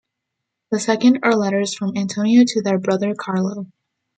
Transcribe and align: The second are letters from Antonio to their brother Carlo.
The 0.71 0.79
second 0.79 1.19
are 1.21 1.35
letters 1.35 1.75
from 1.75 1.95
Antonio 1.95 2.43
to 2.43 2.61
their 2.63 2.79
brother 2.79 3.13
Carlo. 3.13 3.67